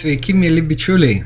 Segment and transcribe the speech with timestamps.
[0.00, 1.16] Sveiki, mėly bičiuliai.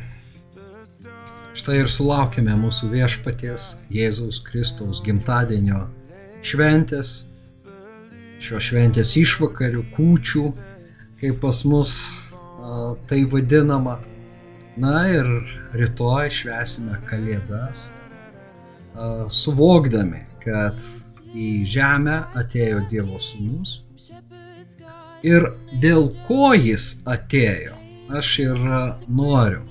[1.54, 5.84] Štai ir sulaukėme mūsų viešpaties Jėzaus Kristaus gimtadienio
[6.42, 7.12] šventės,
[8.42, 10.42] šio šventės išvakarių, kūčių,
[11.20, 14.00] kaip pas mus a, tai vadinama.
[14.82, 15.30] Na ir
[15.78, 20.82] rytoj švesime Kalėdas, a, suvokdami, kad
[21.30, 23.78] į žemę atėjo Dievo sūnus
[25.22, 25.46] ir
[25.78, 27.83] dėl ko jis atėjo,
[28.18, 28.60] aš ir
[29.08, 29.62] noriu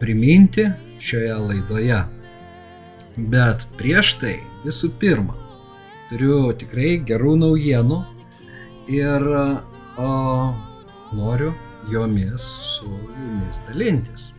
[0.00, 0.66] priminti
[1.00, 2.00] šioje laidoje.
[3.16, 4.34] Bet prieš tai
[4.64, 5.36] visų pirma,
[6.08, 8.00] turiu tikrai gerų naujienų
[8.90, 9.26] ir
[9.96, 10.08] o,
[11.14, 11.52] noriu
[11.90, 14.30] jomis su jumis dalintis.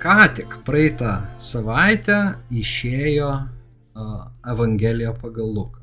[0.00, 2.20] Ką tik praeitą savaitę
[2.62, 3.34] išėjo
[4.48, 5.79] Evangelija pagal Luką.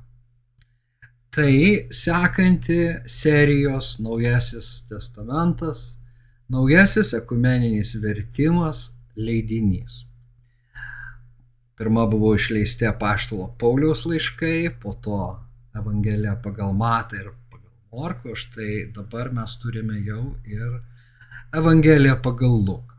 [1.37, 5.99] Tai sekanti serijos Naujasis testamentas,
[6.49, 8.79] Naujasis ekumeninis vertimas,
[9.13, 9.99] leidinys.
[11.77, 15.19] Pirma buvo išleisti apaštalo Pauliaus laiškai, po to
[15.77, 20.81] Evangelija pagal Matą ir pagal Morko, štai dabar mes turime jau ir
[21.53, 22.97] Evangeliją pagal Luką.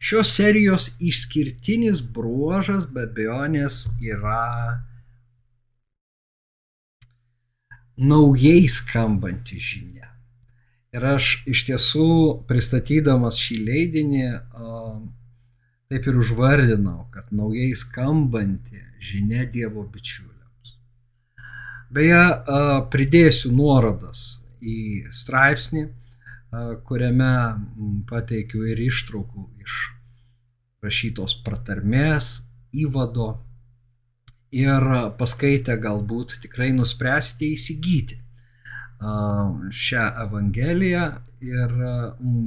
[0.00, 4.80] Šios serijos išskirtinis bruožas be abejonės yra
[7.96, 10.10] naujai skambanti žinia.
[10.94, 12.08] Ir aš iš tiesų
[12.48, 14.26] pristatydamas šį leidinį
[15.90, 20.76] taip ir užvardinau, kad naujai skambanti žinia Dievo bičiuliams.
[21.94, 22.22] Beje,
[22.90, 25.84] pridėsiu nuorodas į straipsnį,
[26.86, 27.34] kuriame
[28.08, 29.80] pateikiu ir ištraukų iš
[30.82, 32.44] rašytos pratarmės,
[32.74, 33.34] įvado
[34.54, 34.86] ir
[35.18, 38.20] paskaitę galbūt tikrai nuspręsite įsigyti
[39.84, 41.06] šią Evangeliją.
[41.44, 41.72] Ir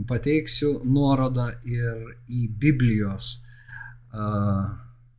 [0.09, 1.99] pateiksiu nuorodą ir
[2.33, 3.43] į Biblijos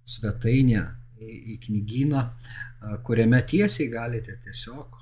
[0.08, 0.82] svetainę,
[1.22, 2.24] į knygyną,
[3.06, 4.98] kuriame tiesiai galite tiesiog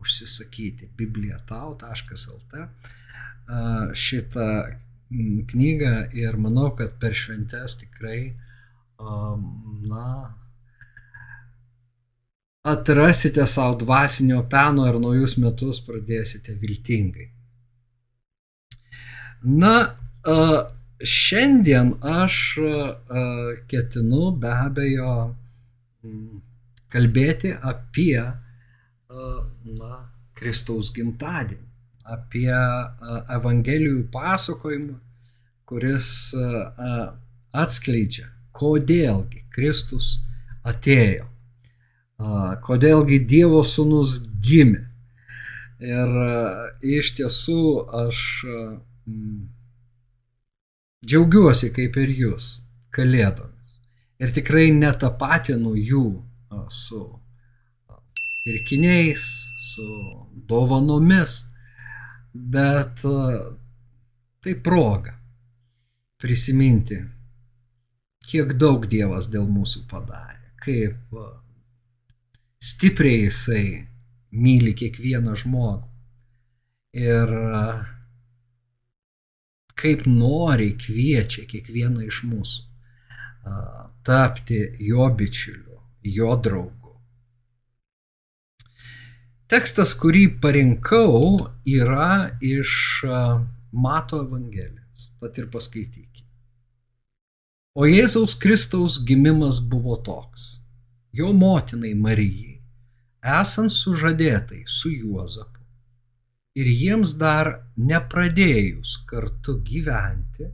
[0.00, 2.66] užsisakyti bibliatau.lt
[3.94, 4.48] šitą
[5.52, 5.94] knygą.
[6.18, 8.34] Ir manau, kad per šventes tikrai
[8.98, 10.06] na,
[12.72, 17.28] atrasite savo dvasinio peno ir naujus metus pradėsite viltingai.
[19.42, 19.74] Na,
[21.00, 22.34] šiandien aš
[23.70, 25.14] ketinu be abejo
[26.92, 28.20] kalbėti apie
[29.08, 29.94] na,
[30.36, 31.66] Kristaus gimtadienį,
[32.10, 32.52] apie
[33.36, 34.98] Evangelijų pasakojimą,
[35.68, 36.12] kuris
[37.64, 40.18] atskleidžia, kodėlgi Kristus
[40.66, 41.29] atėjo
[42.66, 44.86] kodėlgi Dievo sūnus gimė.
[45.80, 46.16] Ir
[46.84, 47.62] iš tiesų
[48.02, 48.24] aš
[51.00, 52.50] džiaugiuosi kaip ir jūs
[52.92, 53.78] kalėdomis.
[54.20, 56.04] Ir tikrai netapatinu jų
[56.68, 57.00] su
[58.44, 59.24] pirkiniais,
[59.72, 59.86] su
[60.48, 61.46] dovanomis,
[62.34, 63.00] bet
[64.40, 65.16] tai proga
[66.20, 67.00] prisiminti,
[68.28, 71.16] kiek daug Dievas dėl mūsų padarė, kaip
[72.60, 73.66] stipriai jisai
[74.30, 75.86] myli kiekvieną žmogų.
[77.00, 77.30] Ir
[79.80, 82.66] kaip nori kviečia kiekvieną iš mūsų
[84.04, 86.96] tapti jo bičiuliu, jo draugu.
[89.50, 93.02] Tekstas, kurį parinkau, yra iš
[93.72, 96.28] Mato Evangelijos, tad ir paskaitykime.
[97.74, 100.59] O Jėzaus Kristaus gimimas buvo toks.
[101.12, 102.60] Jo motinai Marijai
[103.20, 105.60] esant sužadėtai su Juozapu
[106.60, 110.46] ir jiems dar nepradėjus kartu gyventi,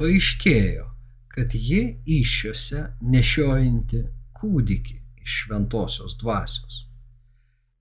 [0.00, 0.86] paaiškėjo,
[1.34, 1.82] kad ji
[2.20, 4.02] iššiose nešiojanti
[4.38, 6.84] kūdikį iš šventosios dvasios.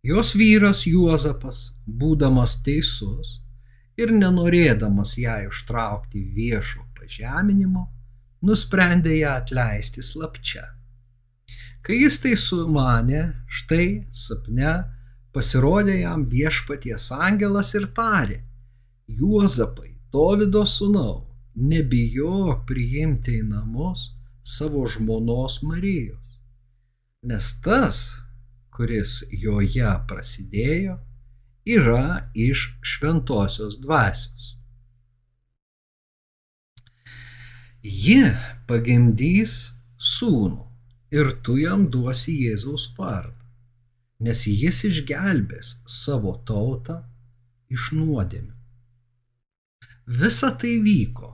[0.04, 3.40] Jos vyras Juozapas, būdamas teisus
[3.96, 7.88] ir nenorėdamas ją užtraukti viešo pažeminimo,
[8.44, 10.66] nusprendė ją atleisti slapčia
[11.84, 13.22] Kai jis tai sumanė,
[13.52, 14.76] štai sapne
[15.36, 18.40] pasirodė jam viešpaties angelas ir tarė,
[19.12, 21.26] Juozapai, Dovido sūnau,
[21.60, 24.14] nebijok priimti į namus
[24.48, 26.40] savo žmonos Marijos,
[27.28, 28.02] nes tas,
[28.72, 30.98] kuris joje prasidėjo,
[31.68, 34.54] yra iš šventosios dvasios.
[37.84, 38.22] Ji
[38.70, 40.73] pagimdys sūnų
[41.14, 43.38] ir tu jam duosi Jėzaus vardą,
[44.26, 47.02] nes jis išgelbės savo tautą
[47.74, 48.54] iš nuodėmių.
[50.20, 51.30] Visa tai vyko,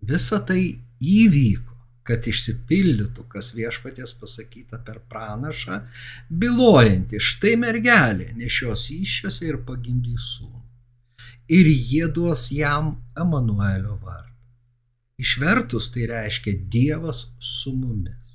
[0.00, 0.60] visa tai
[1.02, 1.74] įvyko,
[2.06, 5.80] kad išsipildytų, kas viešpaties pasakyta per pranašą,
[6.30, 10.62] bilojantį, štai mergelė nešios iššiose ir pagimdys sūnų.
[11.56, 14.32] Ir jie duos jam Emanuelio vardą.
[15.22, 18.25] Išvertus tai reiškia Dievas su mumis.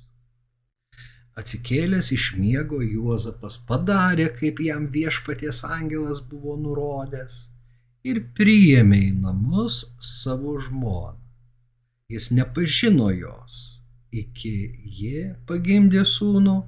[1.38, 7.38] Atsikėlęs iš miego Juozapas padarė, kaip jam viešpaties angelas buvo nurodęs
[8.04, 11.16] ir priėmė į namus savo žmoną.
[12.12, 13.60] Jis nepažino jos,
[14.12, 14.52] iki
[15.00, 16.58] ji pagimdė sūnų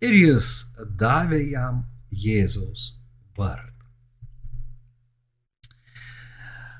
[0.00, 0.52] ir jis
[0.96, 2.94] davė jam Jėzaus
[3.36, 3.74] vardą.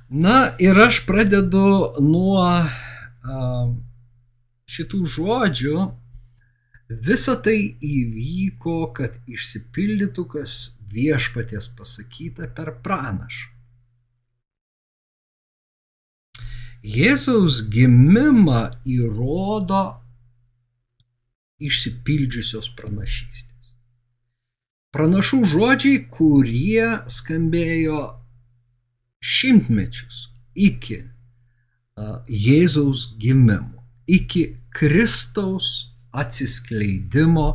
[0.09, 3.75] Na ir aš pradedu nuo uh,
[4.73, 5.75] šitų žodžių
[6.89, 10.55] Visa tai įvyko, kad išsipildytų, kas
[10.89, 13.55] viešpaties pasakyta per pranašą.
[16.89, 19.83] Jėzaus gimimą įrodo
[21.59, 23.75] išsipildžiusios pranašystės.
[24.95, 28.01] Pranašų žodžiai, kurie skambėjo
[29.21, 31.03] šimtmečius iki
[32.31, 35.91] Jėzaus gimimo, iki Kristaus
[36.21, 37.49] atsiskleidimo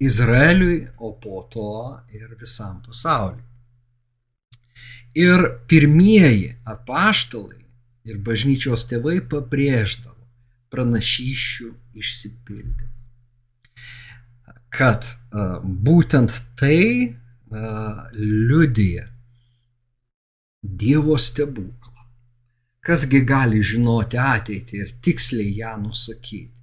[0.00, 3.44] Izraeliui, o po to ir visam pasauliui.
[5.16, 7.62] Ir pirmieji apaštalai
[8.04, 10.26] ir bažnyčios tėvai pabrėždavo
[10.72, 12.92] pranašyšių išsipildymą.
[14.76, 19.06] Kad a, būtent tai a, liudija
[20.66, 21.92] Dievo stebuklą.
[22.82, 26.55] Kasgi gali žinoti ateitį ir tiksliai ją nusakyti.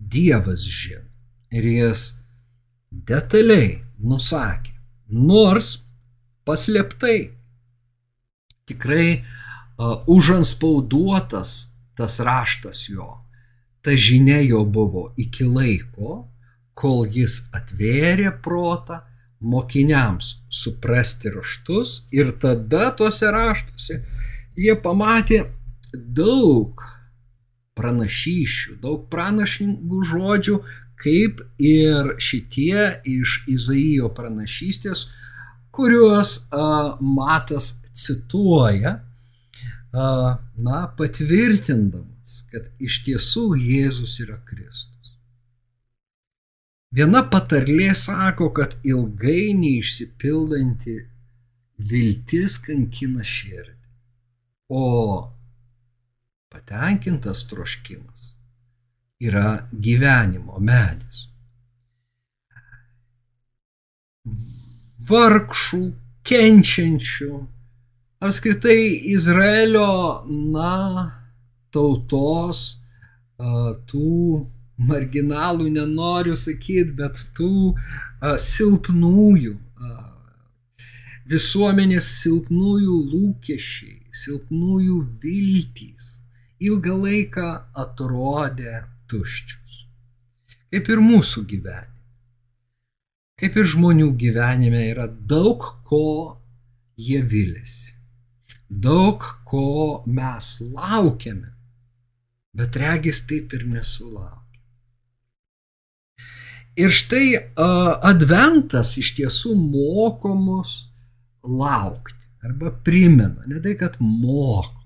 [0.00, 1.06] Dievas žino.
[1.50, 2.04] Ir jis
[2.90, 4.72] detaliai nusakė,
[5.10, 5.80] nors
[6.46, 7.32] paslėptai,
[8.70, 11.54] tikrai uh, užanspauduotas
[11.98, 13.08] tas raštas jo,
[13.82, 16.24] ta žinia jo buvo iki laiko,
[16.74, 19.02] kol jis atvėrė protą
[19.40, 24.00] mokiniams suprasti raštus ir tada tuose raštuose
[24.56, 25.40] jie pamatė
[25.92, 26.84] daug
[27.80, 30.60] pranašyšių, daug pranašingų žodžių,
[31.00, 35.06] kaip ir šitie iš Izaijo pranašystės,
[35.72, 38.98] kuriuos a, Matas cituoja,
[39.92, 40.06] a,
[40.56, 45.14] na, patvirtindamas, kad iš tiesų Jėzus yra Kristus.
[46.94, 50.96] Viena patarlė sako, kad ilgai neišsipildanti
[51.90, 53.76] viltis kankina širdį,
[54.74, 54.86] o
[56.50, 58.34] patenkintas troškimas
[59.20, 61.26] yra gyvenimo medis.
[65.10, 65.80] Vargšų,
[66.26, 67.30] kenčiančių,
[68.26, 68.80] apskritai
[69.14, 69.90] Izraelio,
[70.54, 70.74] na,
[71.74, 72.62] tautos,
[73.90, 74.46] tų
[74.90, 77.74] marginalų nenoriu sakyti, bet tų
[78.50, 79.56] silpnųjų,
[81.30, 86.16] visuomenės silpnųjų lūkesčiai, silpnųjų viltys
[86.60, 87.46] ilgą laiką
[87.84, 89.78] atrodė tuščios.
[90.70, 91.96] Kaip ir mūsų gyvenime.
[93.40, 96.04] Kaip ir žmonių gyvenime yra daug ko
[97.00, 97.94] jie vilėsi.
[98.70, 101.48] Daug ko mes laukiame,
[102.54, 104.38] bet regis taip ir nesulaukia.
[106.78, 110.76] Ir štai uh, adventas iš tiesų moko mus
[111.42, 112.14] laukti
[112.46, 114.79] arba primena, ne tai, kad moko,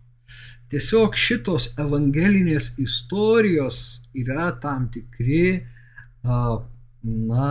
[0.72, 3.78] Tiesiog šitos evangelinės istorijos
[4.16, 5.60] yra tam tikri,
[6.24, 7.48] na,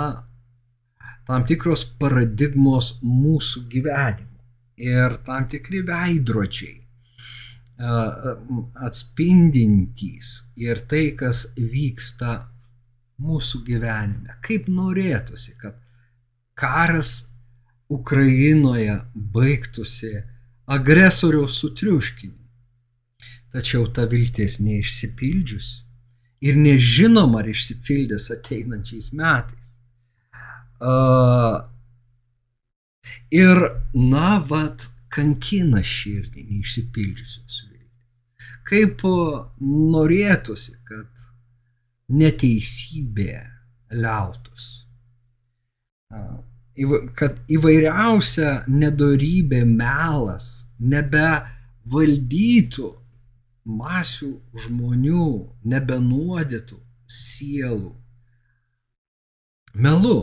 [1.27, 4.41] tam tikros paradigmos mūsų gyvenimo
[4.81, 6.79] ir tam tikri veidrodžiai
[8.87, 12.35] atspindintys ir tai, kas vyksta
[13.23, 14.37] mūsų gyvenime.
[14.45, 15.77] Kaip norėtųsi, kad
[16.57, 17.33] karas
[17.89, 20.13] Ukrainoje baigtųsi
[20.71, 22.42] agresoriaus sutriuškinimu
[23.53, 25.67] Tačiau ta viltis neišsipildžius
[26.43, 29.69] ir nežinom, ar išsipildys ateinančiais metais.
[30.83, 31.61] Uh,
[33.31, 33.61] ir,
[33.93, 37.79] na, vat, kankina širdį neišsipildžiusios viltys.
[38.67, 39.03] Kaip
[39.61, 41.27] norėtųsi, kad
[42.13, 43.37] neteisybė
[43.93, 44.69] liautus.
[47.17, 52.89] Kad įvairiausia nedorybė, melas nebevaldytų
[53.65, 54.31] masių
[54.65, 55.27] žmonių
[55.73, 57.91] nebenuodytų sielų.
[59.73, 60.17] Melu.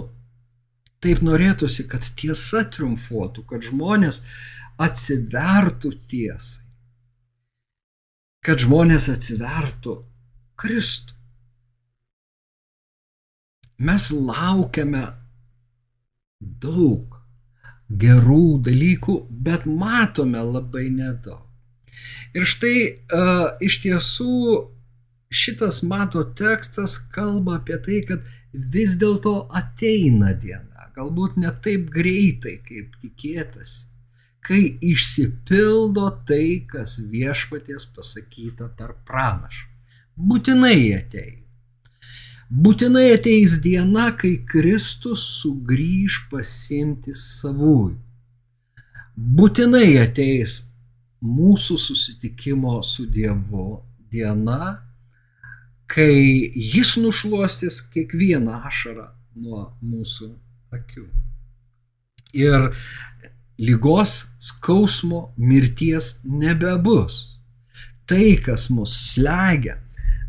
[1.00, 4.20] Taip norėtųsi, kad tiesa triumfuotų, kad žmonės
[4.80, 6.66] atsivertų tiesai.
[8.40, 9.94] kad žmonės atsivertų
[10.60, 11.16] Kristų.
[13.80, 15.02] Mes laukiame
[16.40, 17.18] daug
[17.90, 21.49] gerų dalykų, bet matome labai nedaug.
[22.34, 24.34] Ir štai uh, iš tiesų
[25.30, 32.58] šitas mato tekstas kalba apie tai, kad vis dėlto ateina diena, galbūt ne taip greitai,
[32.66, 33.86] kaip tikėtasi,
[34.46, 39.68] kai išsipildo tai, kas viešpaties pasakyta per pranašą.
[40.20, 41.38] Būtinai ateina.
[42.50, 47.94] Būtinai ateis diena, kai Kristus sugrįž pasimti savųjų.
[49.14, 50.69] Būtinai ateis
[51.20, 54.80] mūsų susitikimo su Dievu diena,
[55.90, 59.08] kai Jis nušuostys kiekvieną ašarą
[59.40, 60.30] nuo mūsų
[60.74, 61.06] akių.
[62.38, 62.70] Ir
[63.60, 67.40] lygos, skausmo, mirties nebebus.
[68.06, 69.76] Tai, kas mus slegia,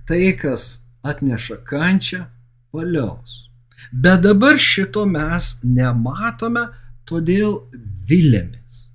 [0.07, 2.25] tai, kas atneša kančią,
[2.73, 3.47] paliaus.
[3.91, 6.67] Bet dabar šito mes nematome,
[7.09, 7.57] todėl
[8.07, 8.85] vilėmės.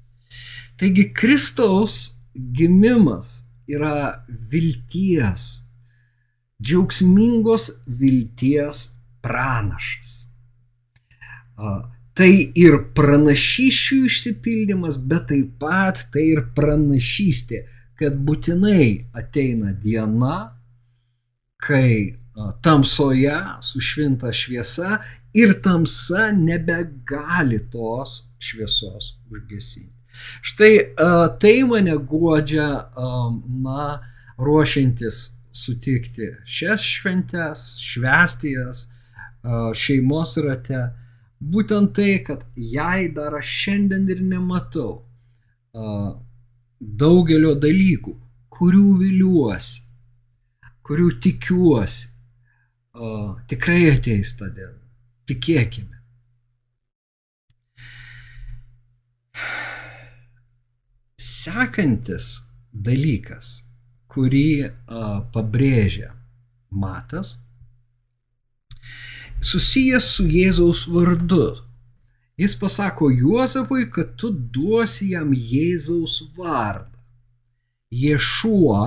[0.76, 5.46] Taigi Kristaus gimimas yra vilties,
[6.62, 8.82] džiaugsmingos vilties
[9.24, 10.12] pranašas.
[12.16, 17.64] Tai ir pranašyšių išsipildymas, bet taip pat tai ir pranašystė,
[17.96, 20.36] kad būtinai ateina diena,
[21.60, 22.16] kai
[22.64, 25.00] tamsoje sušvinta šviesa
[25.36, 29.95] ir tamsa nebegali tos šviesos užgesinti.
[30.42, 30.72] Štai
[31.40, 32.68] tai mane godžia,
[33.64, 33.86] na,
[34.38, 35.22] ruošiantis
[35.56, 38.86] sutikti šias šventes, švesti jas
[39.76, 40.82] šeimos rate.
[41.40, 45.04] Būtent tai, kad jei dar aš šiandien ir nematau
[46.80, 48.14] daugelio dalykų,
[48.56, 49.82] kurių viliuosi,
[50.86, 52.08] kurių tikiuosi,
[53.52, 54.80] tikrai ateis ta diena.
[55.28, 55.95] Tikėkime.
[61.16, 62.42] Sekantis
[62.72, 63.62] dalykas,
[64.12, 66.10] kurį a, pabrėžia
[66.68, 67.38] Matas,
[69.40, 71.54] susijęs su Jėzaus vardu.
[72.36, 77.00] Jis pasako Juozapui, kad tu duosi jam Jėzaus vardą.
[77.88, 78.84] Ješuo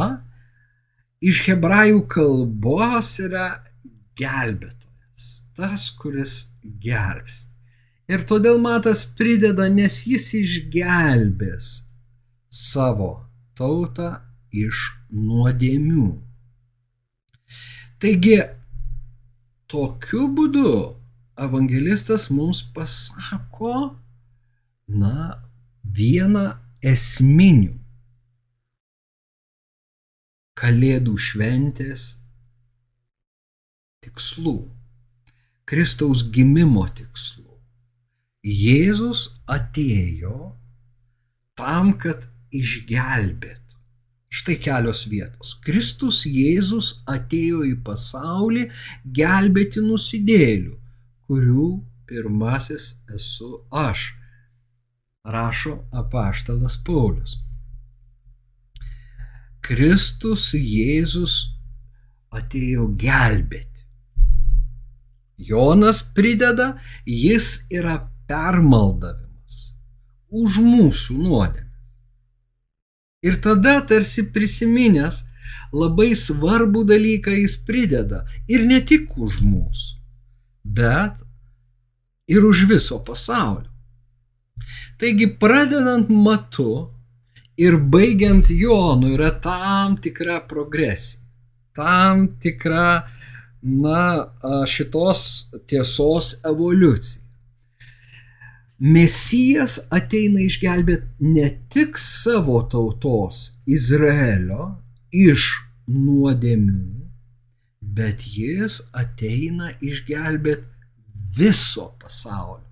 [1.25, 3.49] iš hebrajų kalbos yra
[4.19, 7.49] gelbėtojas, tas, kuris gelbsti.
[8.09, 11.88] Ir todėl matas prideda, nes jis išgelbės
[12.49, 13.11] savo
[13.57, 14.19] tautą
[14.51, 14.81] iš
[15.13, 16.09] nuodėmių.
[17.99, 18.37] Taigi,
[19.69, 20.69] tokiu būdu
[21.39, 23.95] evangelistas mums pasako,
[24.89, 25.43] na,
[25.83, 26.47] vieną
[26.81, 27.75] esminių
[30.59, 32.17] Kalėdų šventės
[34.03, 34.57] tikslų,
[35.63, 37.53] Kristaus gimimo tikslų.
[38.43, 40.49] Jėzus atėjo
[41.55, 43.77] tam, kad išgelbėtų.
[44.29, 45.55] Štai kelios vietos.
[45.65, 48.67] Kristus Jėzus atėjo į pasaulį
[49.19, 50.75] gelbėti nusidėlių,
[51.25, 51.69] kurių
[52.09, 54.11] pirmasis esu aš,
[55.25, 57.39] rašo apaštalas Paulius.
[59.65, 61.39] Kristus Jėzus
[62.29, 63.65] atėjo gelbėti.
[65.39, 66.73] Jonas prideda,
[67.05, 67.95] jis yra
[68.29, 69.59] permaldavimas
[70.29, 71.68] už mūsų nuodėmę.
[73.25, 75.23] Ir tada tarsi prisiminęs
[75.75, 79.97] labai svarbų dalyką jis prideda ir ne tik už mūsų,
[80.63, 81.19] bet
[82.31, 83.67] ir už viso pasaulio.
[84.99, 86.89] Taigi pradedant matu,
[87.59, 91.25] ir baigiant Jonu yra tam tikra progresija,
[91.75, 93.07] tam tikra,
[93.61, 94.03] na,
[94.67, 95.23] šitos
[95.67, 97.25] tiesos evoliucija.
[98.79, 104.69] Mesijas ateina išgelbėti ne tik savo tautos Izraelio
[105.11, 105.49] iš
[105.89, 107.09] nuodėmių,
[107.81, 110.63] bet jis ateina išgelbėti
[111.35, 112.63] viso pasaulio.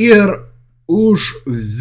[0.00, 0.32] Ir
[0.88, 1.28] už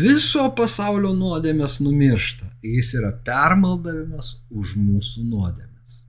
[0.03, 2.49] viso pasaulio nuodėmės numiršta.
[2.61, 6.01] Jis yra permaldavimas už mūsų nuodėmės.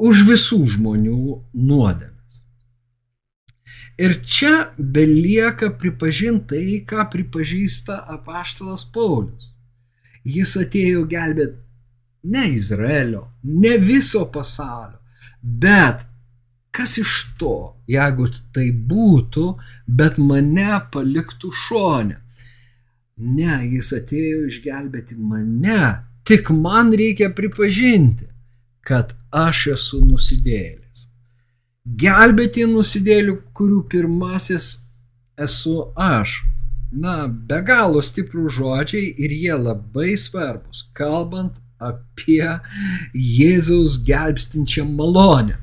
[0.00, 1.20] Už visų žmonių
[1.54, 2.09] nuodėmės.
[4.00, 9.50] Ir čia belieka pripažinti tai, ką pripažįsta apaštalas Paulius.
[10.24, 11.58] Jis atėjo gelbėti
[12.32, 15.00] ne Izraelio, ne viso pasaulio,
[15.42, 16.06] bet
[16.70, 17.54] Kas iš to,
[17.90, 19.46] jeigu tai būtų,
[19.90, 22.20] bet mane paliktų šonę?
[23.18, 25.80] Ne, jis atėjo išgelbėti mane
[26.30, 28.28] Tik man reikia pripažinti,
[28.86, 30.79] kad aš esu nusidėlis.
[31.84, 34.72] Gelbėti nusidėlių, kurių pirmasis
[35.40, 36.42] esu aš.
[36.90, 42.44] Na, be galo stiprų žodžiai ir jie labai svarbus, kalbant apie
[43.14, 45.56] Jėzaus gelbstinčią malonę.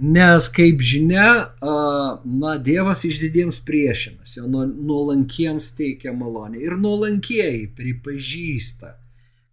[0.00, 6.60] Nes, kaip žinia, na, Dievas išdidiems priešinasi, o nuolankiems teikia malonę.
[6.62, 8.94] Ir nuolankieji pripažįsta,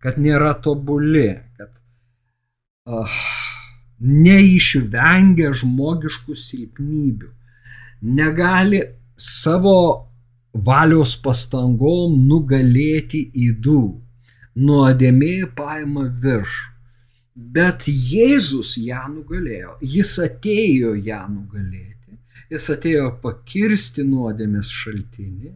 [0.04, 1.74] kad nėra tobuli, kad
[2.88, 3.18] uh,
[4.00, 7.30] neišvengia žmogiškų silpnybių,
[8.02, 8.82] negali
[9.18, 9.78] savo
[10.54, 13.84] valios pastangom nugalėti įdų.
[14.58, 16.74] Nuodėmė paima viršų.
[17.38, 22.16] Bet Jėzus ją nugalėjo, jis atėjo ją nugalėti,
[22.50, 25.52] jis atėjo pakirsti nuodėmės šaltinį,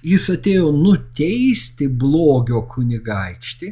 [0.00, 3.68] jis atėjo nuteisti blogio kunigaikštį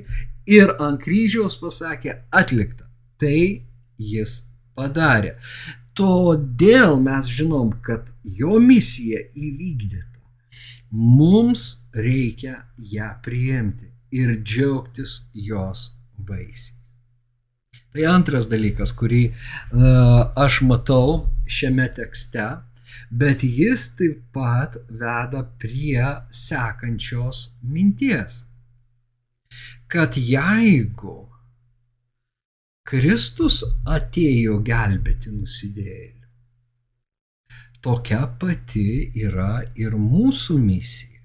[0.52, 2.84] ir ant kryžiaus pasakė atlikta.
[3.16, 3.40] Tai
[3.98, 4.42] jis
[4.76, 5.36] padarė.
[5.94, 10.20] Todėl mes žinom, kad jo misija įvykdyta.
[10.94, 16.72] Mums reikia ją priimti ir džiaugtis jos vaisiais.
[17.94, 22.46] Tai antras dalykas, kurį uh, aš matau šiame tekste,
[23.10, 26.02] bet jis taip pat veda prie
[26.34, 28.40] sekančios minties,
[29.86, 31.20] kad jeigu
[32.84, 36.26] Kristus atėjo gelbėti nusidėjėlių,
[37.80, 38.88] tokia pati
[39.24, 41.22] yra ir mūsų misija.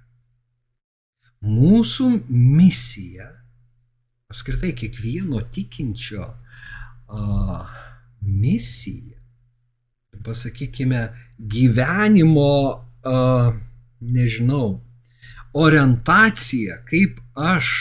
[1.43, 3.27] Mūsų misija,
[4.31, 6.29] apskritai kiekvieno tikinčio,
[7.11, 7.59] a,
[8.23, 9.19] misija,
[10.23, 11.03] pasakykime,
[11.39, 12.55] gyvenimo,
[13.03, 13.19] a,
[13.99, 14.79] nežinau,
[15.59, 17.75] orientacija, kaip aš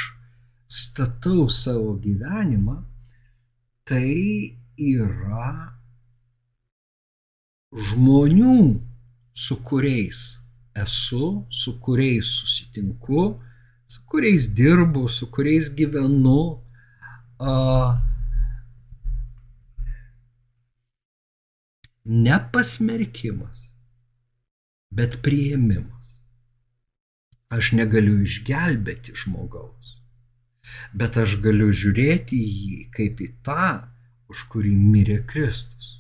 [0.67, 2.81] statau savo gyvenimą,
[3.89, 5.53] tai yra
[7.73, 8.81] žmonių,
[9.33, 10.21] su kuriais
[10.79, 13.25] esu, su kuriais susitinku,
[13.89, 16.41] su kuriais dirbu, su kuriais gyvenu,
[17.41, 17.97] uh,
[22.05, 23.61] ne pasmerkimas,
[24.91, 25.95] bet prieimimas.
[27.49, 29.78] Aš negaliu išgelbėti žmogaus,
[30.95, 33.71] bet aš galiu žiūrėti į jį kaip į tą,
[34.29, 35.99] už kurį mirė Kristus.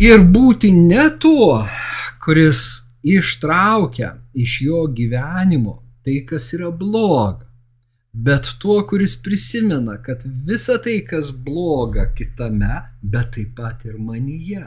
[0.00, 1.62] Ir būti ne tuo,
[2.24, 7.46] kuris ištraukia iš jo gyvenimo tai, kas yra bloga,
[8.12, 14.64] bet tuo, kuris prisimena, kad visa tai, kas bloga kitame, bet taip pat ir manyje,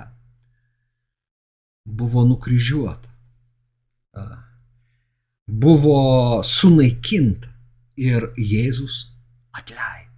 [1.86, 3.12] buvo nukryžiuota,
[5.46, 6.00] buvo
[6.44, 7.55] sunaikinta
[7.98, 9.16] ir Jėzus
[9.56, 10.12] atleido.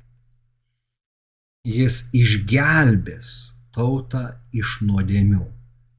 [1.67, 3.29] Jis išgelbės
[3.75, 4.23] tautą
[4.55, 5.45] iš nuodėmių,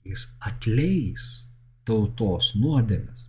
[0.08, 1.26] jis atleis
[1.88, 3.28] tautos nuodėmės.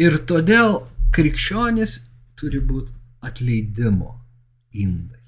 [0.00, 0.82] Ir todėl
[1.16, 1.98] krikščionis
[2.38, 4.12] turi būti atleidimo
[4.72, 5.20] indai.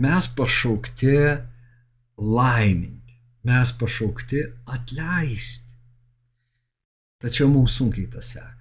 [0.00, 1.16] Mes pašaukti
[2.16, 4.40] laiminti, mes pašaukti
[4.72, 5.76] atleisti.
[7.20, 8.59] Tačiau mums sunkiai tas sekasi.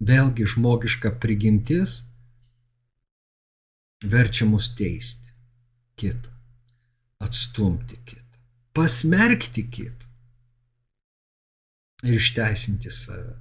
[0.00, 2.00] Vėlgi žmogiška prigimtis
[4.00, 5.34] verčia mus teisti
[6.00, 6.32] kitą,
[7.20, 8.40] atstumti kitą,
[8.72, 10.08] pasmerkti kitą
[12.08, 13.36] ir išteisinti save.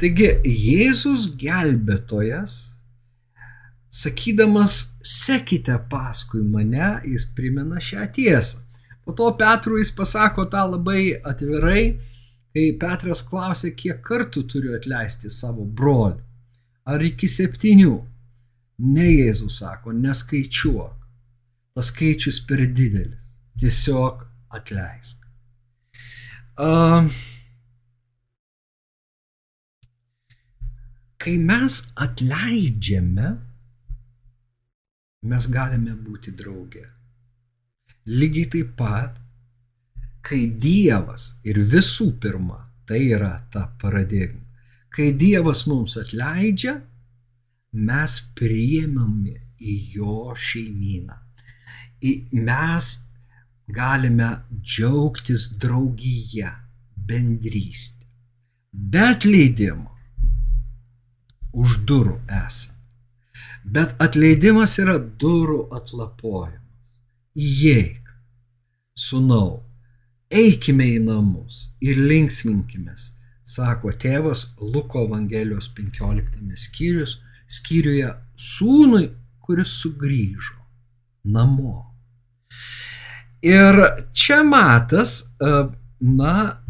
[0.00, 2.58] Taigi Jėzus gelbėtojas,
[3.88, 8.60] sakydamas, sekite paskui mane, jis primena šią tiesą.
[9.06, 11.96] Po to Petrui jis pasako tą labai atvirai,
[12.56, 16.22] kai Petras klausė, kiek kartų turiu atleisti savo brolių.
[16.88, 17.96] Ar iki septynių?
[18.96, 20.94] Ne Jėzus sako, neskaičiuok.
[21.76, 23.34] Tas skaičius per didelis.
[23.60, 24.22] Tiesiog
[24.56, 25.26] atleisk.
[26.56, 27.10] Uh,
[31.20, 33.34] kai mes atleidžiame,
[35.28, 36.86] mes galime būti drauge.
[38.06, 39.20] Lygiai taip pat,
[40.26, 44.42] kai Dievas ir visų pirma, tai yra ta paradigma,
[44.90, 46.80] kai Dievas mums atleidžia,
[47.76, 51.18] mes priemami į jo šeimyną.
[52.02, 52.12] Į
[52.46, 52.88] mes
[53.72, 56.50] galime džiaugtis draugyje,
[57.08, 58.06] bendrystė.
[58.72, 59.92] Bet leidimo
[61.56, 62.76] už durų esame.
[63.64, 66.92] Bet atleidimas yra durų atlapojimas.
[67.36, 68.12] Įeik,
[68.94, 69.65] sunau,
[70.30, 73.12] eikime į namus ir linksminkimės,
[73.46, 79.10] sako tėvas Luko Evangelijos 15 skyrius skyriuje sūnui,
[79.40, 80.58] kuris sugrįžo
[81.30, 81.84] namo.
[83.46, 83.78] Ir
[84.12, 85.50] čia matas, e,
[86.00, 86.62] na,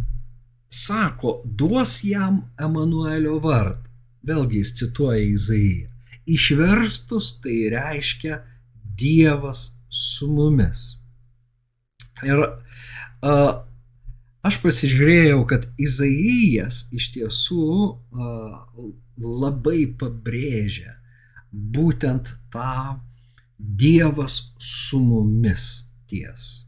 [0.69, 3.87] sako, duos jam Emanuelio vardą.
[4.27, 5.89] Vėlgi jis cituoja Izaiją.
[6.27, 8.41] Išverstus tai reiškia
[8.99, 10.97] Dievas su mumis.
[12.27, 12.43] Ir
[13.23, 13.63] uh,
[14.47, 18.61] aš pasižiūrėjau, kad Izaijas iš tiesų uh,
[19.17, 20.97] labai pabrėžia
[21.53, 23.01] būtent tą
[23.57, 26.67] Dievas su mumis ties.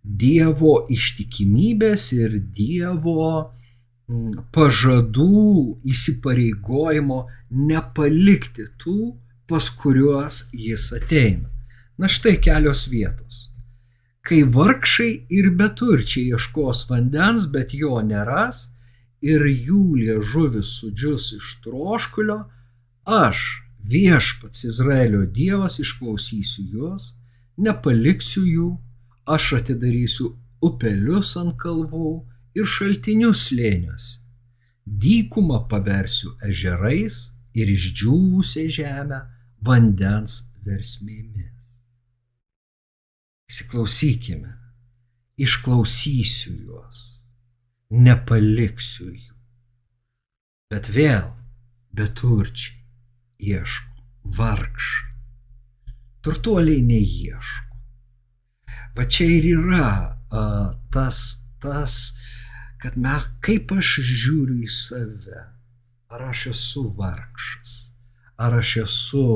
[0.00, 3.52] Dievo ištikimybės ir Dievo
[4.54, 7.20] pažadų įsipareigojimo
[7.68, 9.12] nepalikti tų,
[9.50, 11.50] pas kuriuos jis ateina.
[12.00, 13.49] Na štai kelios vietos.
[14.26, 18.68] Kai vargšai ir beturčiai ieškos vandens, bet jo neras,
[19.20, 22.38] ir jų liežuvis sudžius iš troškulio,
[23.04, 27.14] aš, viešpats Izraelio Dievas, išklausysiu juos,
[27.56, 28.70] nepaliksiu jų,
[29.26, 32.12] aš atidarysiu upelius ant kalvų
[32.56, 34.18] ir šaltinius slėniuose.
[34.84, 39.20] Dykumą paversiu ežerais ir išdžiūvusią žemę
[39.64, 41.49] vandens versmėmis.
[43.50, 44.52] Įsiklausykime,
[45.40, 47.00] išklausysiu juos,
[47.90, 49.34] nepaliksiu jų.
[50.70, 51.32] Bet vėl
[51.96, 52.78] beturčiai
[53.50, 54.06] ieško,
[54.38, 55.08] vargšai.
[56.22, 57.70] Turtuoliai neieško
[58.96, 59.90] Va čia ir yra
[60.34, 60.42] a,
[60.90, 61.94] tas, tas,
[62.82, 65.44] kad me, kaip aš žiūriu į save.
[66.10, 67.74] Ar aš esu vargšas,
[68.42, 69.26] ar aš esu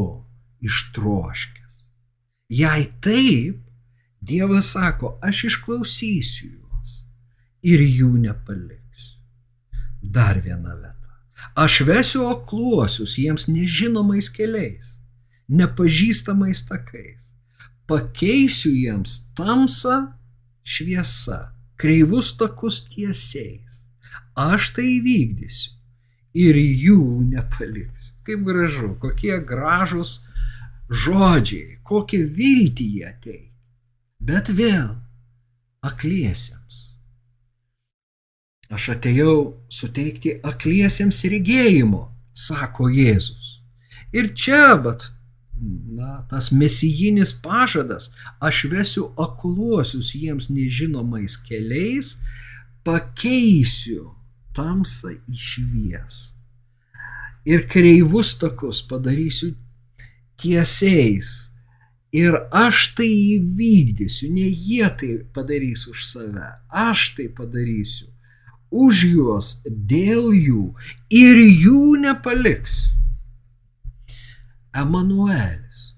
[0.67, 1.85] ištroškęs.
[2.51, 3.63] Jei taip,
[4.25, 6.97] Dievas sako, aš išklausysiu juos
[7.63, 9.19] ir jų nepaliksiu.
[10.01, 11.13] Dar viena vieta.
[11.61, 14.99] Aš vesiu akluosius jiems nežinomais keliais,
[15.49, 17.35] nepažįstamais takais
[17.87, 20.15] pakeisiu jiems tamsą
[20.65, 23.83] šviesa, kreivus takus tiesiais.
[24.35, 25.75] Aš tai įvykdysiu
[26.35, 28.15] ir jų nepaliksiu.
[28.27, 30.23] Kaip gražu, kokie gražus
[30.89, 33.54] žodžiai, kokie viltį jie teikia.
[34.25, 34.95] Bet vėl
[35.85, 36.81] akliesiems.
[38.73, 39.37] Aš atėjau
[39.69, 43.51] suteikti akliesiems regėjimo, sako Jėzus.
[44.17, 45.05] Ir čia, bet
[45.61, 48.11] na, tas mesijinis pažadas,
[48.41, 52.17] aš vesiu akluosius jiems nežinomais keliais,
[52.87, 54.15] pakeisiu
[54.57, 56.21] tamsą į švies.
[57.45, 59.53] Ir kreivus takus padarysiu
[60.41, 61.54] tiesiais.
[62.15, 68.15] Ir aš tai įvykdysiu, ne jie tai padarys už save, aš tai padarysiu
[68.75, 70.75] už juos, dėl jų
[71.15, 72.91] ir jų nepaliksiu.
[74.75, 75.95] Emanuelis,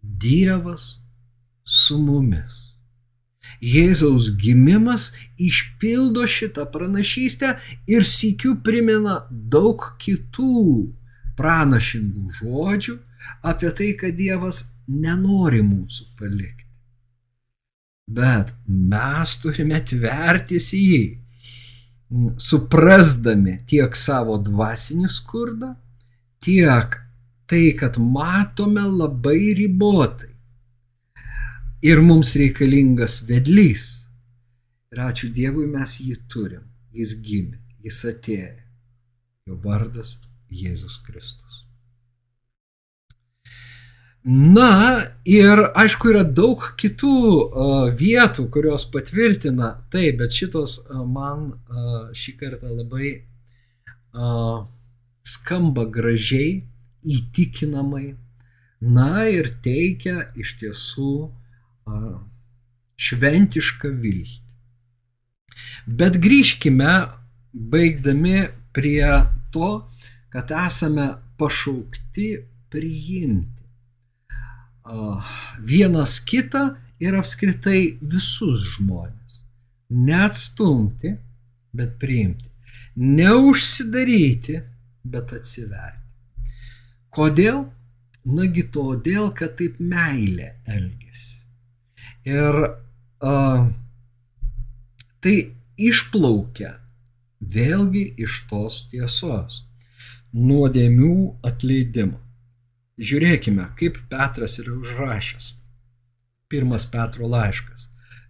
[0.00, 1.00] Dievas
[1.64, 2.58] su mumis.
[3.60, 7.56] Jėzaus gimimas išpildo šitą pranašystę
[7.90, 10.92] ir sikiu primena daug kitų
[11.36, 12.96] pranašingų žodžių
[13.42, 16.66] apie tai, kad Dievas nenori mūsų palikti.
[18.10, 21.04] Bet mes turime tvertis į jį,
[22.42, 25.74] suprasdami tiek savo dvasinį skurdą,
[26.42, 26.96] tiek
[27.50, 30.32] tai, kad matome labai ribotai.
[31.86, 33.86] Ir mums reikalingas vedlys.
[34.90, 36.66] Ir ačiū Dievui mes jį turim.
[36.92, 38.58] Jis gimė, jis atėjo.
[39.46, 40.16] Jo vardas
[40.50, 41.49] Jėzus Kristus.
[44.24, 51.54] Na ir aišku yra daug kitų uh, vietų, kurios patvirtina tai, bet šitos uh, man
[51.54, 53.14] uh, šį kartą labai
[54.12, 54.66] uh,
[55.24, 56.66] skamba gražiai
[57.00, 58.12] įtikinamai,
[58.80, 61.12] na ir teikia iš tiesų
[61.88, 62.00] a,
[63.00, 64.56] šventišką viltį.
[65.86, 66.92] Bet grįžkime,
[67.52, 69.08] baigdami prie
[69.52, 69.70] to,
[70.32, 71.08] kad esame
[71.40, 72.28] pašaukti
[72.72, 73.59] priimti
[75.60, 79.40] vienas kitą ir apskritai visus žmonės.
[79.90, 81.16] Neatstumti,
[81.74, 82.48] bet priimti.
[82.96, 84.60] Neužsidaryti,
[85.04, 85.98] bet atsiverti.
[87.10, 87.64] Kodėl?
[88.30, 91.40] Nagi todėl, kad taip meilė elgesi.
[92.28, 92.58] Ir
[93.24, 93.64] uh,
[95.24, 95.36] tai
[95.80, 96.74] išplaukia
[97.40, 99.62] vėlgi iš tos tiesos-
[100.48, 102.20] nuodėmių atleidimo.
[103.00, 105.54] Žiūrėkime, kaip Petras yra užrašęs.
[106.52, 107.86] Pirmas Petro laiškas.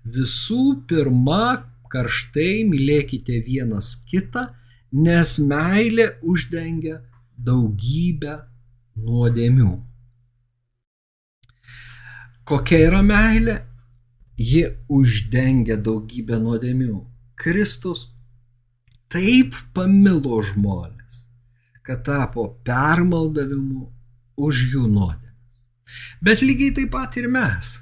[0.07, 4.47] Visų pirma, karštai mylėkite vienas kitą,
[4.95, 7.01] nes meilė uždengia
[7.35, 8.39] daugybę
[9.03, 9.73] nuodėmių.
[12.47, 13.61] Kokia yra meilė?
[14.39, 17.03] Ji uždengia daugybę nuodėmių.
[17.41, 18.13] Kristus
[19.11, 21.25] taip pamilo žmonės,
[21.83, 23.89] kad tapo permaldavimu
[24.46, 25.31] už jų nuodėmes.
[26.22, 27.72] Bet lygiai taip pat ir mes.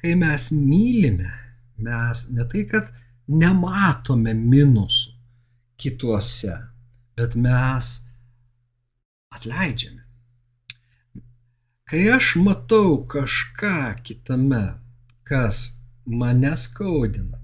[0.00, 1.32] Kai mes mylime,
[1.80, 2.90] mes ne tai, kad
[3.28, 5.14] nematome minusų
[5.80, 6.54] kituose,
[7.16, 7.94] bet mes
[9.34, 10.02] atleidžiame.
[11.88, 14.78] Kai aš matau kažką kitame,
[15.28, 17.40] kas mane skaudina,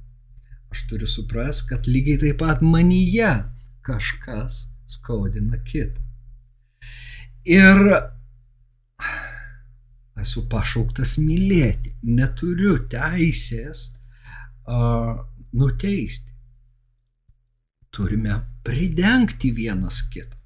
[0.73, 3.33] aš turiu suprasti, kad lygiai taip pat manyje
[3.85, 6.01] kažkas skaudina kitą.
[7.45, 7.79] Ir
[10.21, 13.87] esu pašauktas mylėti, neturiu teisės
[14.67, 15.21] uh,
[15.53, 16.35] nuteisti.
[17.91, 20.37] Turime pridengti vienas kitą.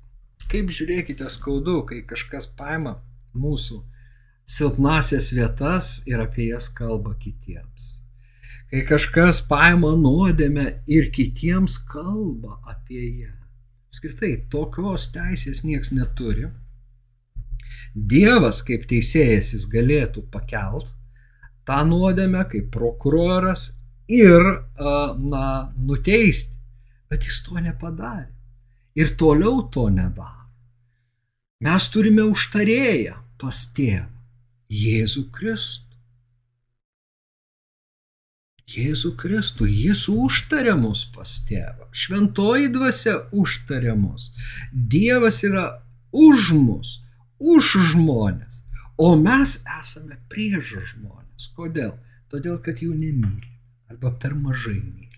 [0.48, 2.98] Kaip žiūrėkite skaudu, kai kažkas paima
[3.34, 3.80] mūsų
[4.46, 8.00] silpnasias vietas ir apie jas kalba kitiems.
[8.70, 13.32] Kai kažkas paima nuodėmę ir kitiems kalba apie ją.
[13.92, 16.48] Apskritai, tokios teisės nieks neturi.
[17.94, 20.90] Dievas kaip teisėjas jis galėtų pakelt
[21.64, 23.68] tą nuodėmę kaip prokuroras
[24.10, 24.42] ir,
[24.78, 25.46] na,
[25.78, 26.58] nuteisti.
[27.08, 28.32] Bet jis to nepadarė.
[28.98, 30.48] Ir toliau to nedaro.
[31.64, 34.10] Mes turime užtarėją pas tėvą
[34.74, 35.94] Jėzų Kristų.
[38.74, 41.90] Jėzų Kristų, jis užtarė mus pas tėvą.
[41.92, 44.32] Šventoji dvasia užtarė mus.
[44.72, 45.66] Dievas yra
[46.10, 46.96] už mus,
[47.38, 48.62] už žmonės.
[48.96, 51.50] O mes esame prieš žmonės.
[51.56, 51.96] Kodėl?
[52.30, 53.50] Todėl, kad jų nemyli
[53.90, 55.10] arba per mažai myli.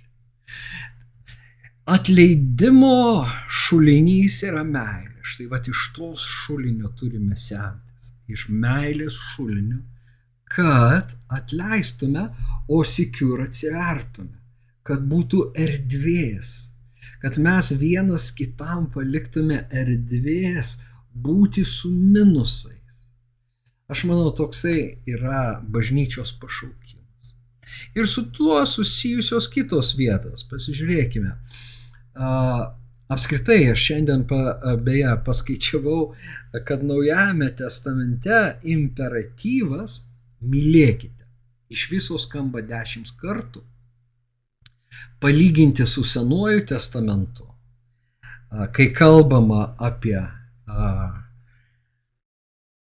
[1.86, 5.20] Atleidimo šulinys yra meilė.
[5.26, 9.80] Štai va iš tos šulinio turime semtis, iš meilės šulinio,
[10.50, 12.28] kad atleistume,
[12.68, 14.38] o sikiu ir atsivertume,
[14.86, 16.52] kad būtų erdvės,
[17.22, 20.76] kad mes vienas kitam paliktume erdvės
[21.22, 23.02] būti su minusais.
[23.88, 27.34] Aš manau, toksai yra bažnyčios pašaukimas.
[27.94, 30.42] Ir su tuo susijusios kitos vietos.
[30.50, 31.36] Pasižiūrėkime.
[33.06, 36.00] Apskritai, aš šiandien pa, beje paskaičiavau,
[36.66, 40.00] kad Naujajame testamente imperatyvas
[40.42, 41.26] mylėkite
[41.70, 43.62] iš viso skamba dešimt kartų.
[45.20, 47.46] Palyginti su Senuoju testamentu,
[48.72, 50.18] kai kalbama apie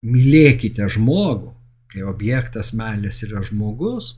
[0.03, 1.53] mylėkite žmogų,
[1.93, 4.15] kai objektas meilės yra žmogus,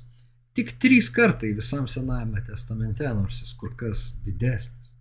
[0.55, 4.93] tik trys kartai visam Senajame testamente, nors jis kur kas didesnis.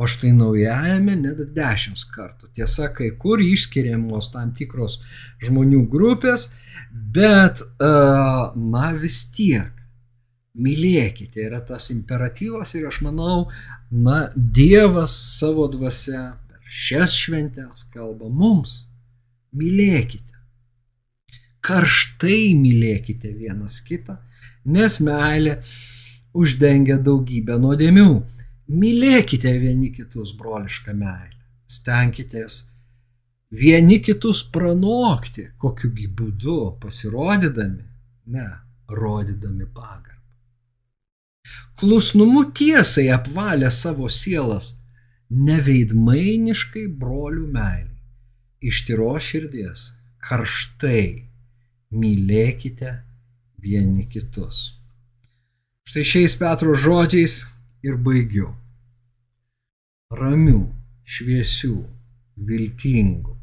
[0.00, 2.48] O štai naujajame net dešimt kartų.
[2.56, 5.00] Tiesa, kai kur išskiriamos tam tikros
[5.44, 6.48] žmonių grupės,
[6.90, 9.72] bet, na vis tiek,
[10.60, 13.50] mylėkite yra tas imperatyvas ir aš manau,
[13.90, 16.32] na, Dievas savo dvasia
[16.70, 18.86] šias šventės kalba mums.
[19.50, 20.38] Mylėkite.
[21.60, 24.16] Karštai mylėkite vienas kitą,
[24.64, 25.58] nes meilė
[26.32, 28.10] uždengia daugybę nuodėmių.
[28.70, 31.36] Mylėkite vieni kitus brolišką meilę.
[31.70, 32.62] Stenkitės
[33.50, 37.84] vieni kitus pranokti, kokiugi būdu pasirodydami,
[38.30, 38.46] ne,
[38.88, 40.18] rodydami pagarbą.
[41.80, 44.79] Klusnumu tiesai apvalę savo sielas,
[45.30, 47.96] neveidmainiškai brolių meilį,
[48.66, 49.90] iš tyro širdies,
[50.20, 51.26] karštai
[51.90, 52.96] mylėkite
[53.62, 54.80] vieni kitus.
[55.86, 57.44] Štai šiais Petro žodžiais
[57.86, 58.50] ir baigiu
[60.10, 60.64] ramių,
[61.06, 61.76] šviesių,
[62.46, 63.36] viltingų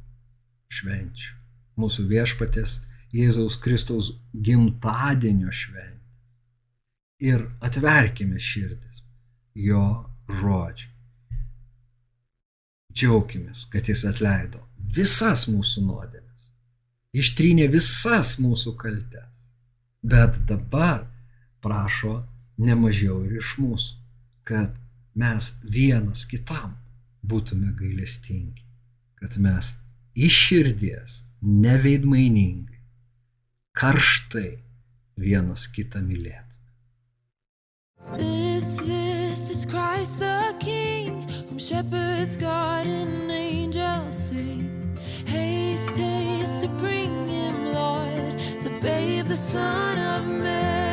[0.68, 1.34] švenčių.
[1.78, 2.82] Mūsų viešpatės
[3.16, 5.96] Jėzaus Kristaus gimtadienio šventės.
[7.24, 9.06] Ir atverkime širdis
[9.56, 9.86] jo
[10.28, 10.97] žodžiui.
[12.98, 14.64] Džiaukimės, kad jis atleido
[14.98, 16.48] visas mūsų nuodėmes.
[17.14, 19.28] Ištrynė visas mūsų kaltes.
[20.02, 21.06] Bet dabar
[21.62, 22.22] prašo
[22.58, 23.98] nemažiau ir iš mūsų,
[24.48, 24.78] kad
[25.18, 26.78] mes vienas kitam
[27.28, 28.64] būtume gailestingi,
[29.20, 29.74] kad mes
[30.16, 32.82] iš širdies, neveidmainingai,
[33.78, 34.50] karštai
[35.18, 36.46] vienas kitą mylėtume.
[38.18, 40.37] This, this is Christ the
[41.68, 44.98] shepherds guard and angels sing.
[45.26, 50.87] Haste, haste to bring him, Lord, the babe, the Son of Man.